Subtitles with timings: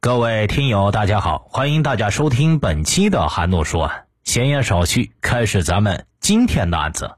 [0.00, 3.90] 各位听友，大家好，欢迎大家收听本期的韩诺说。
[4.22, 7.16] 闲言少叙，开始咱们今天的案子。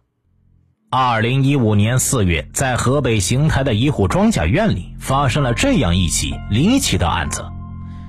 [0.89, 7.45] 二零一五年四月，在河北邢台的一户庄稼院里，发生了这样一起离奇的案子。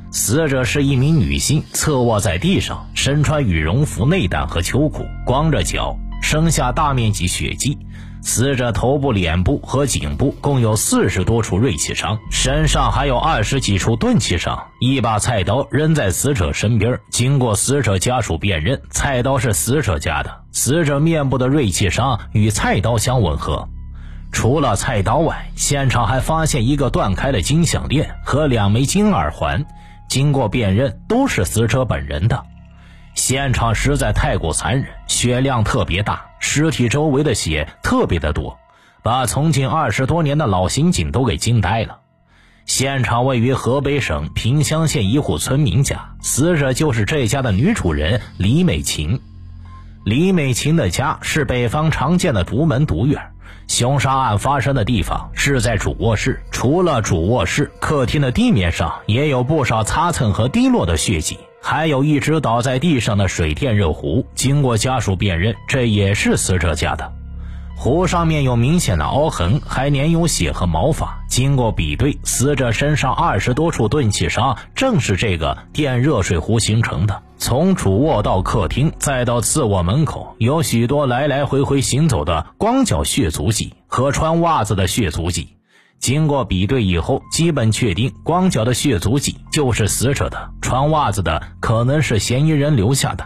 [0.10, 7.78] 死者是一名女性，侧卧在地上，身穿羽绒服内胆和秋裤，光着脚，身下大面积血迹。
[8.22, 14.68] 死者头部、脸部和颈部共有四十多处锐器伤，身上还有二十几处钝器伤。
[14.80, 20.44] 一把菜刀扔在死者身边，经过死者家属辨认，菜刀是死者家的。
[20.52, 23.68] 死者面部的锐器伤与菜刀相吻合。
[24.32, 29.66] 除了菜刀外，现场还发现一个断开的金项链和两枚金耳环，
[30.08, 32.44] 经过辨认都是死者本人的。
[33.14, 36.31] 现场实在太过残忍，血量特别大。
[36.42, 38.58] 尸体周围的血特别的多，
[39.04, 42.00] 把从警二十多年的老刑警都给惊呆了。
[42.66, 49.22] 现场位于河北省平乡县一户村民家，死者就是这家的女主人李美琴。
[50.04, 53.22] 李美琴的家是北方常见的独门独院，
[53.68, 56.42] 凶杀案发生的地方是在主卧室。
[56.52, 61.38] 除了主卧室，客厅的地面上也有不少擦蹭和滴落的血迹。
[61.62, 67.14] 还有一只倒在地上的水电热壶，经过家属辨认，这也是死者家的。
[67.78, 71.20] 壶上面有明显的凹痕，还粘有血和毛发。
[71.28, 77.24] 经过比对，死者身上二十多处钝器伤，正是这个电热水壶形成的。
[77.38, 85.56] 从主卧到客厅，再到次卧门口，有许多来来回回行走的光脚血足迹和穿袜子的血足迹。
[86.02, 93.24] 经过比对以后，基本确定光脚的血足迹就是死者的，穿袜子的可能是嫌疑人留下的。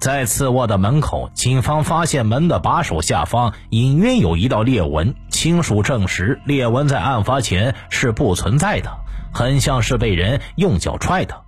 [0.00, 8.90] 在次卧的门口，警方发现门的把手下方隐约有一道裂纹，亲属证实裂纹在案发前是不存在的，
[9.32, 11.40] 很像是被人用脚踹的。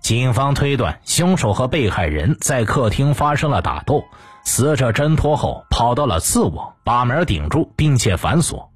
[0.00, 4.02] 警方推断，凶手和被害人在客厅发生了打斗，
[4.44, 8.72] 死者挣脱后跑到了次卧，把门顶住并且反锁。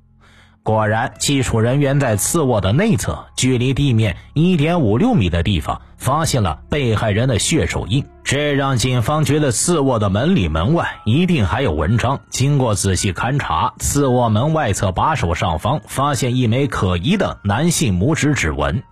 [0.62, 8.04] 果然，技术人员在次卧的内侧，距离地面一点五六米的地方，发现了被害人的血手印。
[8.22, 12.20] 这让警方觉得次卧的门里门外一定还有文章。
[12.28, 18.82] 经过仔细勘查，次卧门外侧把手上方发现一枚可疑的男性拇指指纹。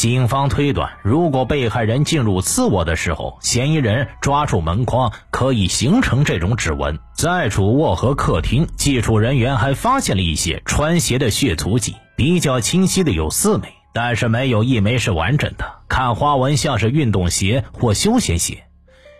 [0.00, 6.98] 警方推断，如果被害人进入次卧的时候，嫌疑人抓住门框，可以形成这种指纹。
[7.14, 18.64] 在主卧和客厅，技术人员还发现了一些穿鞋的血足迹，比较清晰的有四枚，但是没有一枚是完整的，看花纹像是运动鞋或休闲鞋。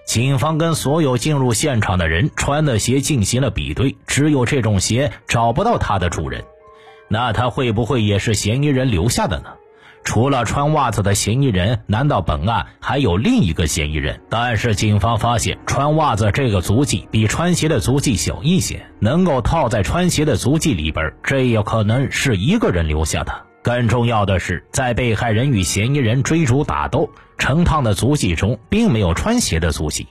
[0.07, 6.43] 警方跟所有进入现场的人穿的鞋进行了比对，只有这种鞋找不到它的主人，
[7.07, 9.51] 那它会不会也是嫌疑人留下的呢？
[10.03, 14.21] 除了穿袜子的嫌疑人，难道本案还有另一个嫌疑人？
[14.29, 23.33] 但是警方发现，穿袜子这个足迹比穿鞋的足迹小一些，能够套在穿鞋的足迹里边，这也可能是一个人留下的。
[23.63, 30.09] 更重要的是，在被害人与嫌疑人追逐打斗、陈烫的足迹中，并没有穿鞋的足迹。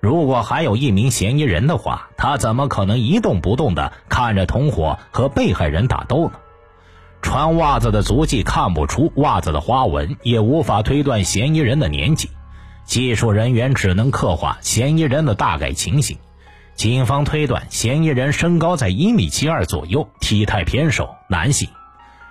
[0.00, 6.34] 如果还有一名嫌疑人的话，他怎么可能一动不动地看着同伙和被害人打斗呢？
[7.24, 12.28] 穿袜子的足迹看不出袜子的花纹，也无法推断嫌疑人的年纪。
[12.84, 16.18] 技术人员只能刻画嫌疑人的大概情形。
[16.74, 21.70] 警方推断，嫌疑人身高在一米七二左右，体态偏瘦，男性。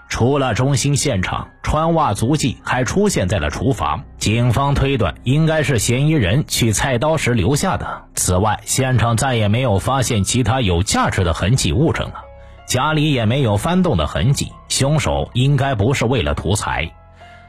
[0.09, 4.03] 除了中心现场，穿袜足迹还出现在了厨房。
[4.19, 8.03] 警方推断，应该是嫌疑人取菜刀时留下的。
[8.13, 12.25] 此外，现场再也没有发现其他有价值的痕迹物证了。
[12.73, 16.91] 家里也没有翻动的痕迹，凶手应该不是为了图财。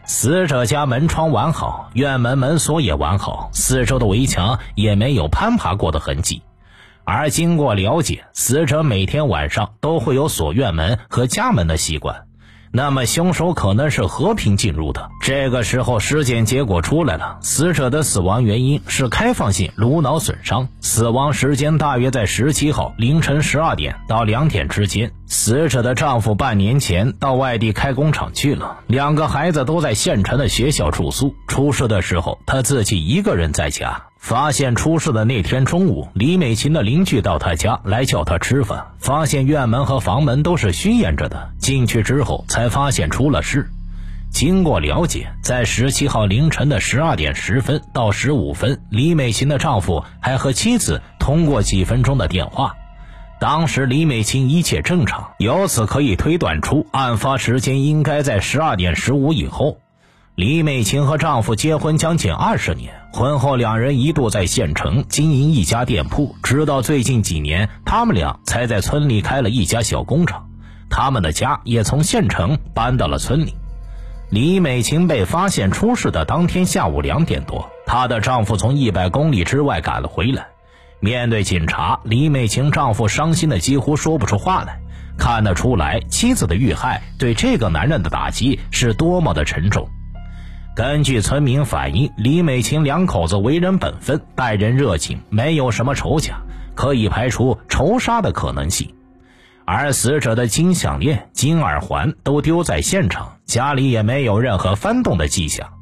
[0.05, 6.43] 死者家门窗完好，院门门锁也完好，四周的围墙也没有攀爬过的痕迹。
[7.05, 12.27] 而经过了解，死者每天晚上都会有锁院门和家门的习惯。
[12.77, 15.09] 那么凶手可能是和平进入的。
[15.23, 25.13] 这个时候尸检结果出来了，死者的死亡原因是开放性颅脑损伤，死亡时间大约在十七号凌晨十二点到两点之间。
[25.27, 31.35] 死者的丈夫半年前到外地开工厂去了，两个孩子都在县城的学校住宿。
[31.49, 34.03] 出事的时候，他自己一个人在家。
[34.19, 41.51] 发现出事的那天中午，李美琴的邻居到他家来叫他吃饭，发现院门和房门都是虚掩着的。
[41.59, 43.69] 进去之后才发现出了事。
[44.31, 52.75] 经过了解，在十七号凌晨的十二点十分到十五分，李美琴的丈夫还和妻子通过几分钟的电话。
[53.45, 59.77] 当时李美琴一切正常，由此可以推断出案发时间应该在十二点十五以后。
[60.35, 70.49] 李美琴和丈夫结婚将近二十年，婚后两人一度在县城经营一家店铺，直到最近几年，他们俩才在村里开了一家小工厂。
[70.89, 73.55] 他们的家也从县城搬到了村里。
[74.31, 80.47] 李美琴被发现出事的当天下午两点多，她的丈夫从一百公里之外赶了回来。
[81.01, 84.81] 面对警察，李美琴丈夫伤心的几乎说不出话来。
[85.17, 89.89] 看得出来，妻子的遇害对这个男人的打击是多么的沉重。
[90.75, 96.35] 根据村民反映，李美琴两口子为人本分，待人热情，没有什么仇家，
[96.75, 98.93] 可以排除仇杀的可能性。
[99.65, 105.74] 而死者的金项链、金耳环都丢在现场，家里也没有任何翻动的迹象。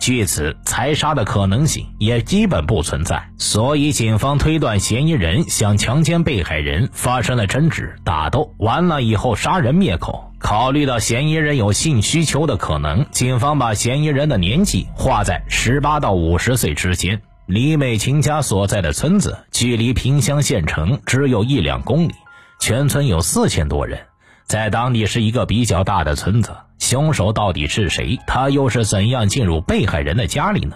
[0.00, 3.22] 据此，财杀的可能性也基本不存在。
[3.36, 10.32] 所以，警方推断嫌疑人想强奸被害人，发生了争执、打斗，完了以后杀人灭口。
[10.38, 17.20] 考虑到嫌疑人有性需求的可能，警方把嫌疑人的年纪划在十八到五十岁之间。
[17.44, 22.14] 李美琴家所在的村子距离萍乡县城只有一两公里。
[22.58, 24.00] 全村有四千多人，
[24.44, 26.52] 在当地是一个比较大的村子。
[26.80, 28.18] 凶手到底是谁？
[28.26, 30.74] 他又是怎样进入被害人的家里呢？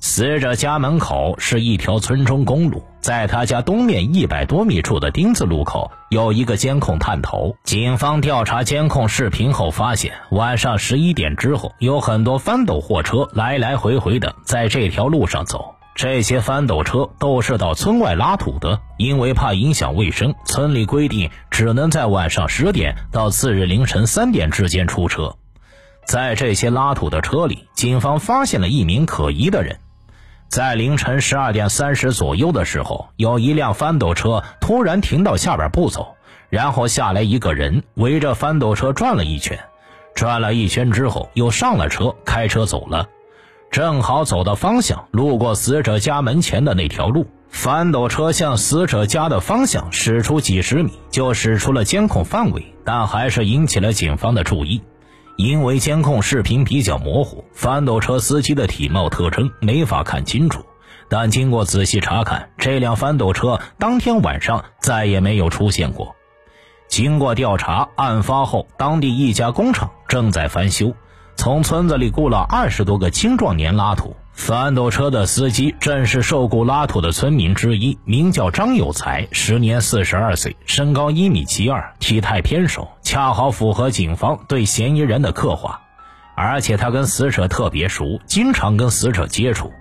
[0.00, 7.56] 死者家门口是一条村中公路，在他家东面一百多米处的丁字路口有一个监控探头。
[7.64, 15.74] 警方调查监控视频后发现，晚上十一点之后，有很多翻斗货车来来回回的在这条路上走。
[15.98, 25.34] 这些翻斗车都是到村外拉土的，因为怕影响卫生，村里规定只能在晚上十点到次日凌晨三点之间出车。
[26.06, 29.80] 在这些拉土的车里，警方发现了一名可疑的人。
[30.48, 36.14] 在凌晨十二点三十左右的时候，有一辆翻斗车突然停到下边不走，
[36.48, 39.58] 然后下来一个人，围着翻斗车转了一圈，
[40.14, 43.08] 转了一圈之后又上了车，开车走了。
[43.70, 54.80] 正好走的方向路过死者家门前的那条路，翻斗车向死者家的方向驶出几十米，就驶出了监控范围，但还是引起了警方的注意。
[55.36, 60.64] 因为监控视频比较模糊，翻斗车司机的体貌特征没法看清楚。
[61.08, 66.16] 但经过仔细查看，这辆翻斗车当天晚上再也没有出现过。
[66.88, 70.94] 经过调查，案发后当地一家工厂正在翻修。
[71.38, 85.80] 从村子里雇了二十多个青壮年拉土，翻斗车的司机正是受雇拉土的村民之一，名叫张有才，时年四十二岁，身高一米七二，体态偏瘦，恰好符合警方对嫌疑人的刻画。
[86.34, 89.72] 而且他跟死者特别熟，经常跟死者接触。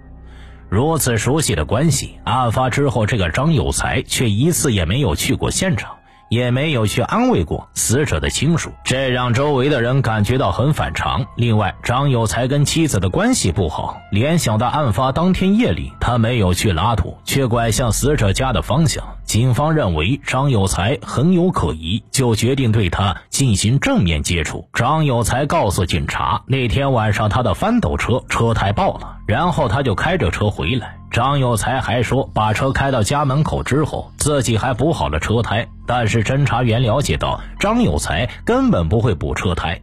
[0.70, 5.96] 如此熟悉的关系，案发之后，这个张有才却一次也没有去过现场。
[6.30, 11.26] 也没有去安慰过死者的亲属，这让周围的人感觉到很反常。
[11.36, 24.68] 另外，张有才跟妻子的关系不好，联想到案发当天夜里他没有去拉土，却拐向死者家的方向，警方认为张有才很有可疑，就决定对他进行正面接触。
[24.74, 30.97] 张有才告诉警察，那天晚上他的翻斗车车胎爆了，然后他就开着车回来。
[31.10, 35.68] 张有才还说，把车开到家门口之后，自己还补好了车胎。
[35.88, 39.82] 但是侦查员了解到，张有才根本不会补车胎，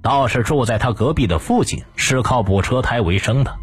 [0.00, 3.54] 倒是住在他隔壁的父亲是靠补车胎为生的。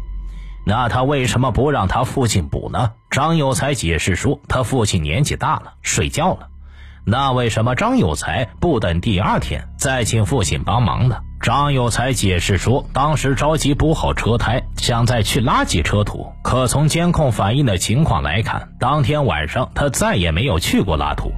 [0.66, 2.92] 那他为什么不让他父亲补呢？
[3.10, 6.48] 张有才解释说，他父亲年纪大了，睡觉了。
[7.10, 11.16] 那为什么张有才不等第二天再请父亲帮忙呢？
[11.40, 16.30] 张有才解释说，当时着急补好车胎，想再去拉几车土。
[16.42, 21.32] 可从监控反映的情况来看，当天晚上他再也没有去过拉土。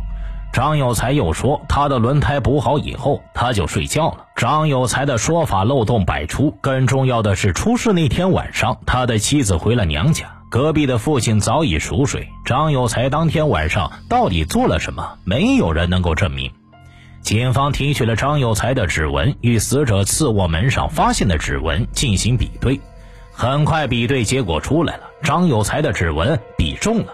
[0.53, 4.27] 张有才又说，他的轮胎补好以后，他就睡觉了。
[4.35, 10.40] 张有才的说法漏洞百出，更重要的是，出事那天晚上，他的妻子回了娘家。
[10.51, 15.17] 隔壁的父亲早已熟睡，张有才当天晚上到底做了什么？
[15.23, 16.51] 没有人能够证明。
[17.23, 22.81] 警方提取了张有才的指纹与死者次卧门上发现的指纹进行比对，
[23.33, 27.13] 很快比对结果出来了，张有才的指纹比中了。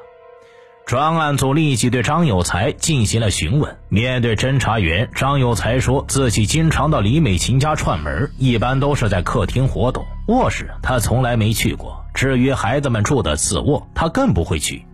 [0.86, 3.76] 专案组立即对张有才进行了询问。
[3.90, 12.02] 面对侦查员，张有才说自己经常到李美琴家串门，一般都是在客厅活动，卧室他从来没去过。
[12.16, 14.86] 至于孩子们住的次卧，他更不会去。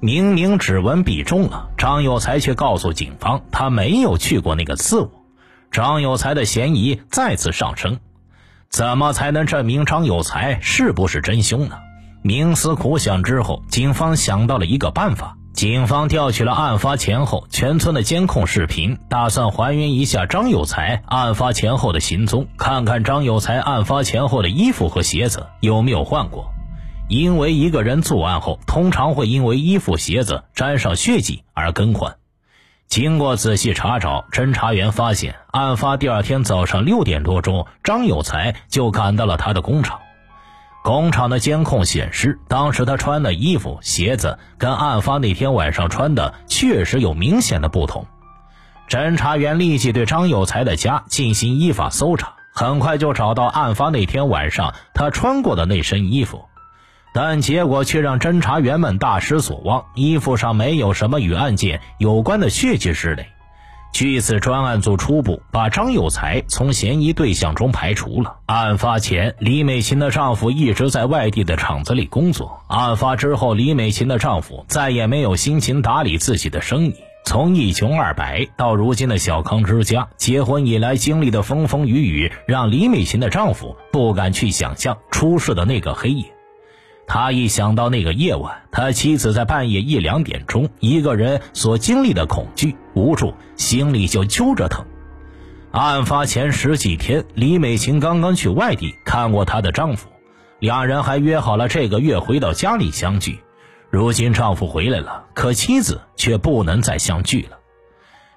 [0.00, 5.10] 明明指纹比中了，张有才却告诉警方他没有去过那个次卧。
[5.70, 7.98] 张有才的嫌疑再次上升。
[8.70, 11.76] 怎么才能证明张有才是不是真凶呢？
[12.24, 15.36] 冥思苦想之后，警方想到了一个办法。
[15.52, 26.53] 警方调取了案发前后全村的监控视频，打算还原一下张有才案发前后的行踪，看看张有才案发前后的衣服和鞋子有没有换过。
[27.08, 32.16] 因为一个人作案后，通常会因为衣服、鞋子沾上血迹而更换。
[32.86, 40.00] 经过仔细查找，侦查员发现，案发第二天早上六点多钟，张有才就赶到了他的工厂。
[40.82, 48.06] 工厂的监控显示，当时他穿的衣服、鞋子跟案发那天晚上穿的确实有明显的不同。
[48.88, 56.44] 侦查员立即对张有才的家进行依法搜查，很快就找到案发那天晚上他穿过的那身衣服，
[57.14, 63.26] 但结果却让侦查员们大失所望，衣服上没有什么与案件有关的血迹之类。
[63.92, 68.38] 据此，专案组初步把张有才从嫌疑对象中排除了。
[68.46, 72.64] 案发前，李美琴的丈夫一直在外地的厂子里工作。
[72.66, 76.96] 案发之后，李美琴的丈夫再也没有心情打理自己的生意。
[77.24, 86.33] 从一穷二白到如今的小康之家，结婚以来经历的风风雨雨，让李美琴的丈夫不敢去想象出事的那个黑夜。
[87.06, 94.84] 他一想到那个夜晚，他妻子在半夜一两点钟一个人所经历的恐惧、无助，心里就揪着疼。
[95.70, 100.08] 案发前十几天，李美琴刚刚去外地看过她的丈夫，
[100.60, 103.40] 两人还约好了这个月回到家里相聚。
[103.90, 107.58] 如今丈夫回来了，可妻子却不能再相聚了。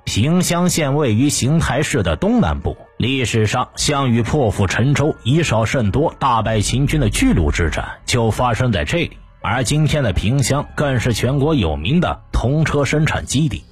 [0.03, 9.17] 萍乡县位于邢台市的东南部，历史上项羽破釜沉舟、以少胜多、大败秦军的巨鹿之战就发生在这里。
[9.39, 13.63] 而今天的萍乡更是全国有名的铜车生产基地，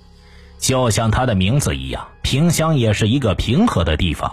[0.60, 4.32] 就像它的名字一样，萍乡也是一个平和的地方，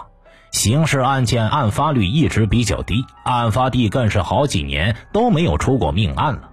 [0.51, 6.51] 刑事案件案发率一直比较低，案发地更是好几年都没有出过命案了。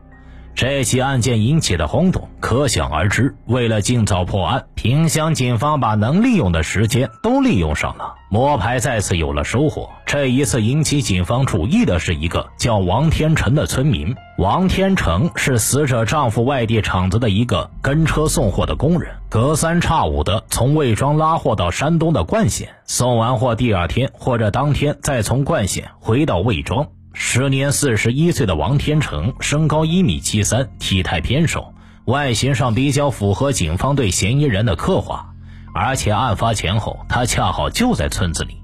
[0.54, 3.35] 这起案件引起的轰动可想而知。
[3.47, 9.88] 为了尽早破案，萍乡警方把能利用的时间都利用上了，摸排再次有了收获。
[10.04, 14.14] 这一次引起警方注意的是一个叫王天成的村民。
[14.37, 26.88] 王天成是死者丈夫外地厂子的一个跟车送货的工人，隔三差五的从魏庄拉货到山东的冠县，送完货第二天或者当天再从冠县回到魏庄。
[27.12, 31.75] 时年四十一岁的王天成，身高一米七三，体态偏瘦，
[32.05, 35.35] 外形上比较符合警方对嫌疑人的刻画。
[35.75, 38.57] 而且案发前后，他恰好就在村子里。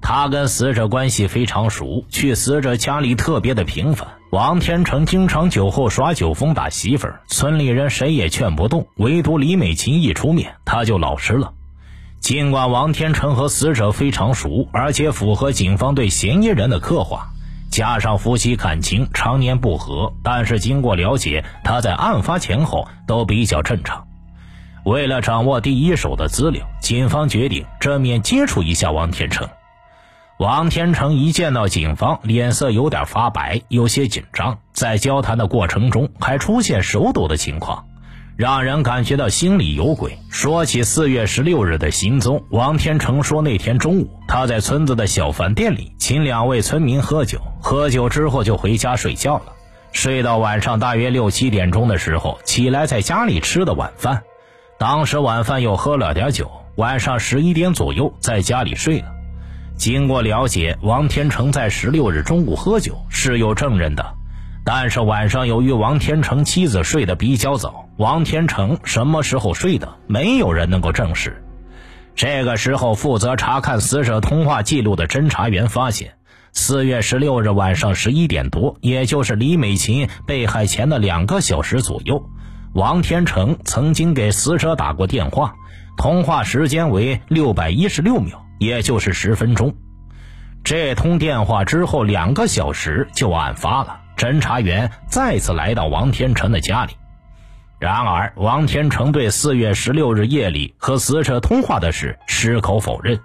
[0.00, 4.08] 他跟死者关系非常熟，去死者家里特别的频繁。
[4.30, 11.52] 王天成经常酒后耍酒疯打媳妇儿，村里人谁也劝不动，唯独李美琴一出面，他就老实了。
[12.20, 17.30] 尽管王天成和死者非常熟，而且符合警方对嫌疑人的刻画。
[17.78, 24.08] 加上夫妻感情常年不和，但是经过了解，他在案发前后都比较正常。
[24.84, 29.48] 为了掌握第一手的资料，警方决定正面接触一下王天成。
[30.40, 37.86] 王天成一见到警方，脸色有点发白，有些紧张，在交谈的过程中还出现手抖的情况。
[38.38, 40.16] 让人感觉到心里有鬼。
[40.30, 49.46] 说起四月十六日的行踪，王天成说，那天中午他在村子的小饭店里请两位村民喝酒，喝酒之后就回家睡觉了。
[49.90, 54.22] 睡到晚上大约六七点钟的时候，起来在家里吃的晚饭。
[54.78, 59.06] 当时晚饭又喝了点酒，晚上十一点左右在家里睡了。
[59.76, 64.14] 经过了解，王天成在十六日中午喝酒是有证人的。
[64.70, 71.42] 但是晚上由于王天成妻子睡得比较早，王天成什么时候睡的，没有人能够证实。
[72.14, 76.16] 这个时候，负责查看死者通话记录的侦查员发现，
[76.52, 82.22] 四月十六日晚上十一点多，也就是李美琴被害前的两个小时左右，
[82.74, 85.54] 王天成曾经给死者打过电话，
[85.96, 89.74] 通话时间为六百一十六秒，也就是十分钟。
[90.62, 94.00] 这通电话之后两个小时就案发了。
[94.18, 96.92] 侦查员再次来到王天成的家里，
[97.78, 103.20] 然而王天成对四月十六日夜里和死者通话的事矢口否认，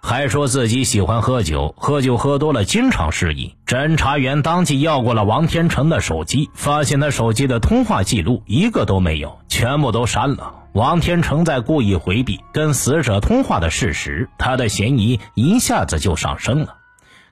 [0.00, 3.56] 还说自己喜欢喝酒，喝酒喝多了经常失忆。
[3.66, 10.54] 侦查员当即要过了王天成的手机，发现他手机的通话记录一个都没有，全部都删了。
[10.74, 16.76] 王天成在故意回避跟死者通话的事实，他的嫌疑一下子就上升了。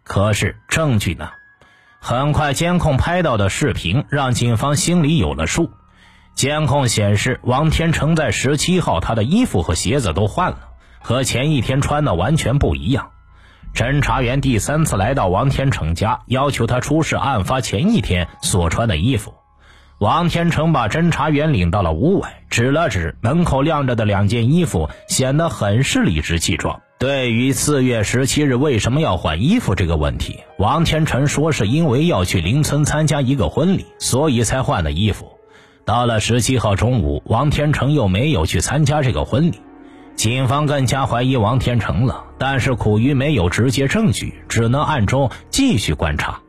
[0.02, 1.28] 可是证据呢？
[2.06, 5.70] 很快，监控拍到的视频让警方心里有了数。
[6.34, 10.58] 监控显示，王天成在十七号，他的衣服和鞋子都换了，
[11.00, 13.12] 和前一天穿的完全不一样。
[13.74, 19.32] 侦查员第三次来到王天成家，要求他出示案发前一天所穿的衣服。
[20.04, 26.82] 王天成把侦查员领到了屋外，指了指门口晾着的两件衣服，显得很是理直气壮。
[26.98, 35.38] 对于四月十七日为什么要换衣服这个问题，王天成说是因为要去邻村参加一个婚礼，所以才换的衣服。
[35.86, 39.62] 到了十七号中午，王天成又没有去参加这个婚礼，
[40.16, 42.26] 警方更加怀疑王天成了。
[42.36, 46.42] 但是苦于没有直接证据，只能暗中继续观察。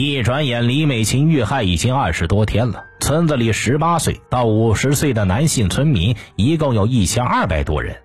[0.00, 2.84] 一转眼，李美琴遇害已经二十多天了。
[3.00, 7.96] 村子里十八岁到五十岁的男性村民一共有一千二百多人。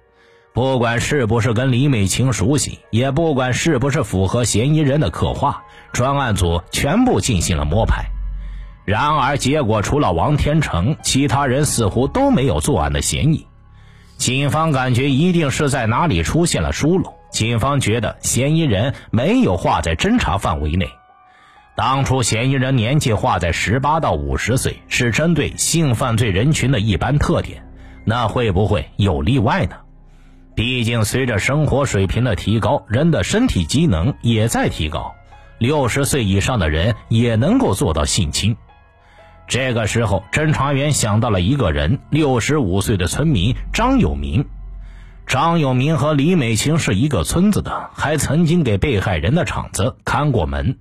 [0.55, 8.05] 不管是不是跟李美琴熟悉，也不管是不是符合嫌疑人的刻画，专案组全部进行了摸排。
[8.85, 13.45] 然而，结果除了王天成，其他人似乎都没有作案的嫌疑。
[14.17, 17.13] 警方感觉一定是在哪里出现了疏漏。
[17.29, 20.89] 警方觉得嫌疑人没有划在侦查范围内。
[21.75, 27.65] 当初嫌疑人年纪划在十八到五十岁，是针对性犯罪人群的一般特点，
[28.05, 29.77] 那会不会有例外呢？
[30.53, 35.15] 毕竟随着生活水平的提高，人的身体机能也在提高，
[35.57, 38.55] 六十岁以上的人也能够做到性侵。
[39.47, 44.45] 这个时候，侦查员想到了一个人，六十五岁的村民张有明。
[45.25, 50.77] 张有明和李美琴是一个村子的，还曾经给被害人的厂子看过门。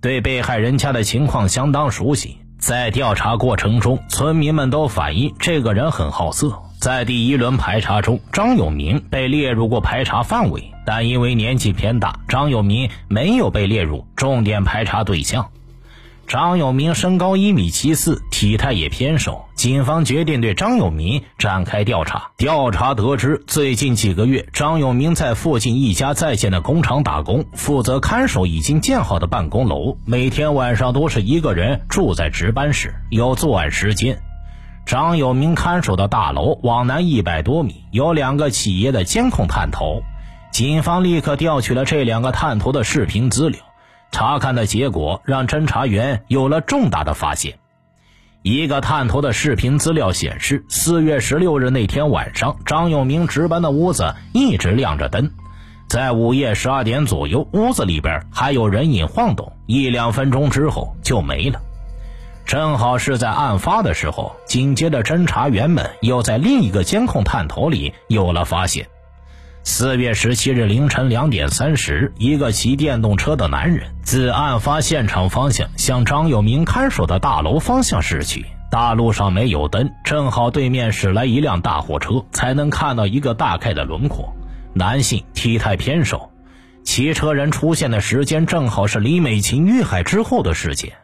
[0.00, 6.62] 对被害人家的情况相当熟悉，在调查过程中，村民们都反映这个人很好色。
[6.78, 15.50] 在第一轮排查中，张有明被列入过排查范围，但因为年纪偏大，张有明没有被列入重点排查对象。
[16.28, 19.46] 张有明身高一米七四，体态也偏瘦。
[19.58, 22.30] 警方决定对张永明展开调查。
[22.36, 29.98] 调查得知，最近几个月，张永明在附近一家在建的工厂打工，负责看守已经建好的办公楼。
[30.04, 34.20] 每天晚上都是一个人住在值班室，有作案时间。
[34.86, 40.04] 张永明看守的大楼往南一百多米，有两个企业的监控探头。
[40.52, 43.60] 警方立刻调取了这两个探头的视频资料。
[44.12, 47.58] 查看的结果让侦查员有了重大的发现。
[48.50, 55.30] 一个探头的视频资料显示，四月十六日那天晚上，张永明值班的屋子一直亮着灯。
[55.86, 61.60] 在午夜十二点左右，屋子里边还有人影晃动，一两分钟之后就没了。
[62.46, 68.88] 正好是在案发的时候，紧接着侦查员们又在另一个监控探头里有了发现。
[69.70, 78.46] 四月十七日凌晨两点三十，一个骑电动车的男人自案发现场方向向张有明看守的大楼方向驶去。
[78.70, 84.34] 大路上没有灯，正好对面驶来一辆大货车，才能看到一个大概的轮廓。
[84.72, 86.30] 男性体态偏瘦，
[86.82, 90.94] 骑车人出现的时间正好是李美琴遇害之后的时间，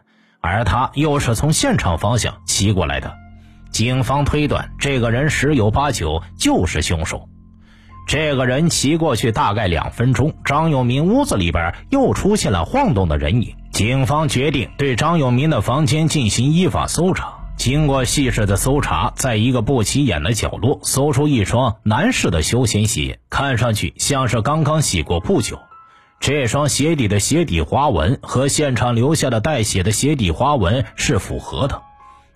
[0.41, 3.13] 而他又是从现场方向骑过来的。
[3.69, 7.29] 警方推断，这个人十有八九就是凶手。
[8.05, 13.55] 这个人骑过去大概两分钟，张永明屋子里边又出现了晃动的人影。
[13.71, 17.33] 警方决定对张永明的房间进行依法搜查。
[17.57, 25.57] 经过细致的搜查，在一个不起眼的角落搜出一双男士的休闲鞋，看上去像是刚刚洗过不久。
[26.19, 31.81] 这双鞋底的鞋底花纹和现场留下的带血的鞋底花纹是符合的。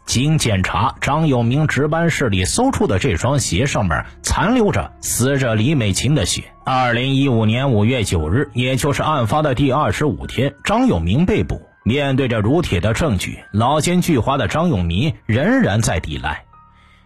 [0.09, 6.45] 经检查，张有明值班室里搜出的这双鞋上面残留着死者李美琴的血。
[6.65, 11.61] 二零一五年五月九日，也就是案发的第二十五天，张有明被捕。
[11.83, 16.43] 面对着如铁的证据，老奸巨猾的张永明仍然在抵赖。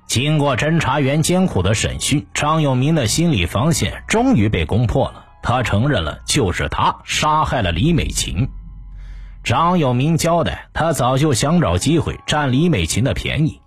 [0.08, 5.26] 经过侦查员艰苦的审讯，张永明的心理防线终于被攻破了。
[5.42, 8.48] 他承认了，就是他杀害了李美琴。
[9.44, 13.60] 张有明交代，他早就想找机会占李美琴的便宜。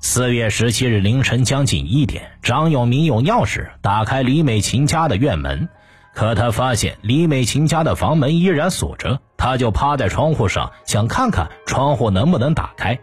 [0.00, 5.68] 四月十七日凌晨将近一点，张有明用钥匙打开李美琴家的院门，
[6.14, 12.98] 可他发现李美琴家的房门依然锁着，他就趴在窗户上想看看窗户能不能打开。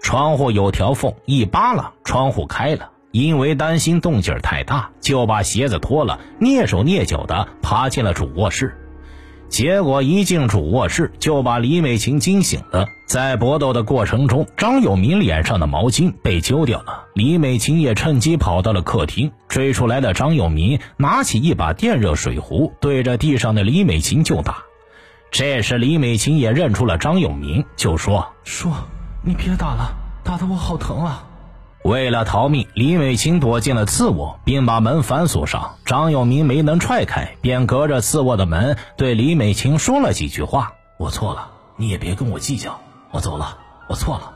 [0.00, 2.90] 窗户有条缝，一扒拉，窗户开了。
[3.10, 8.76] 因为担心动静太大，就把鞋子脱了，蹑手蹑脚地爬进了主卧室。
[9.48, 12.86] 结果一进主卧室，就把李美琴惊醒了。
[13.06, 17.06] 在搏斗的过程中，张有明脸上的毛巾被揪掉了。
[17.14, 19.32] 李美琴也趁机跑到了客厅。
[19.48, 24.58] 追出来的张有明拿起一把电热水壶，对着地上的李美琴就打。
[25.30, 28.70] 这时，李美琴也认出了张有明，就说：“叔，
[29.24, 31.24] 你别打了，打得我好疼啊。”
[31.88, 35.76] 为了逃命，李美琴躲进了次卧，并把门反锁上。
[35.86, 42.78] 张有明没能踹开，便隔着次卧的门对李美琴说了几句话：“我错了，你也别跟我计较，
[43.10, 43.56] 我走了，
[43.88, 44.32] 我错了。”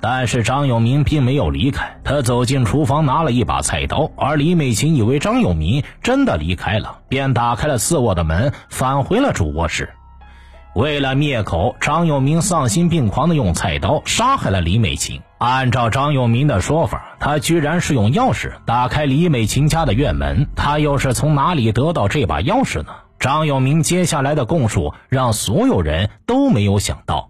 [0.00, 9.92] 但是张永明并没有离开，他走进厨房拿了一把菜刀，而李美琴以为张永明真的离开了，便打开了次卧的门，返回了主卧室。
[10.74, 15.20] 为了灭口，张永明丧心病狂地用菜刀杀害了李美琴。
[15.36, 22.92] 按照张永明的说法，他居然是用钥匙打开李美琴家的院门，他又是从哪里得到这把钥匙呢？
[23.18, 27.28] 张永明接下来的供述让所有人都没有想到。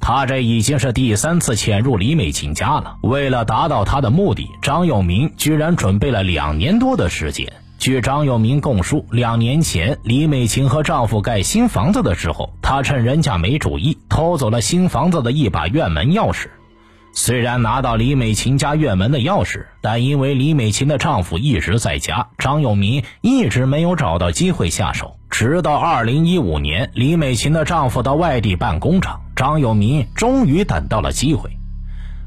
[0.00, 2.96] 他这已经是第三次潜入李美琴家了。
[3.02, 7.52] 为了达到他的目的，张永明居然准备了两年多的时间。
[7.84, 16.46] 据张永明供述，两年前李美琴和丈夫盖新房子的时候，他趁人家没注意，偷走了新房子的一把院门钥匙。
[17.12, 25.18] 虽然拿到李美琴家院门的钥匙，但因为李美琴的丈夫一直在家，张永明一直没有找到机会下手。
[25.28, 29.20] 直到二零一五年，李美琴的丈夫到外地办工厂。
[29.36, 31.50] 张永明终于等到了机会。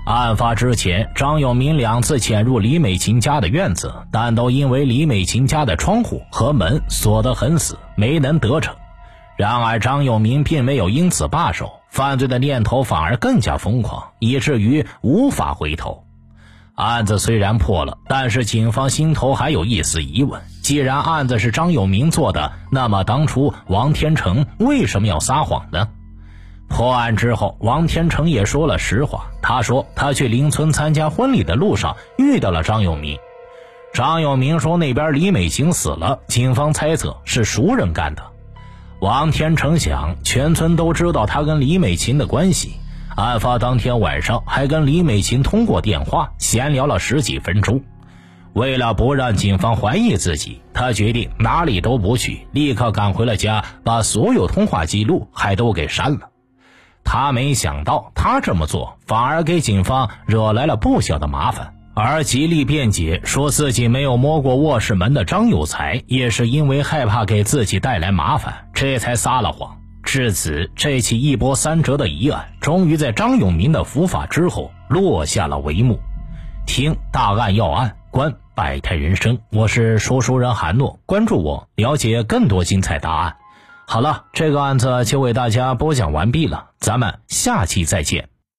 [0.08, 8.74] 案发之前，张永明两次潜入李美琴家的院子，但都因为李美琴家的窗户和门锁得很死，没能得逞。
[9.36, 16.06] 然而，张永明并没有因此罢手，犯罪的念头反而更加疯狂，以至于无法回头。
[16.76, 25.90] 案子虽然破了，但是警方心头还有一丝疑问：既然案子是张永明做的，那么当初王天成为什么要撒谎呢？
[26.68, 29.32] 破案之后，王天成也说了实话。
[29.42, 33.18] 他说他去邻村参加婚礼的路上遇到了张永明。
[33.94, 38.22] 张永明说那边李美琴死了，警方猜测是熟人干的。
[39.00, 42.74] 王天成想，全村都知道他跟李美琴的关系。
[43.16, 47.82] 案发当天晚上还跟李美琴通过电话闲聊了十几分钟。
[48.54, 56.30] 为了不让警方怀疑自己，他决定哪里都不去，立刻赶回了家，把所有通话记录还都给删了。
[57.10, 61.74] 他没想到，他这么做反而给警方惹来了不小的麻烦。
[61.96, 69.78] 而极力辩解说自己没有摸过卧室门的张有才，也是因为害怕给自己带来麻烦，这才撒了谎。
[70.04, 75.98] 至此，这起一波三折的疑案，终于在张永明的伏法之后落下了帷幕。
[76.66, 83.37] 听大案要案，观百态人生，我是说书人韩诺，关注我，了解更多精彩答案。
[83.90, 88.28] 好了，这个案子就为大家播讲完毕了，咱们下期再见。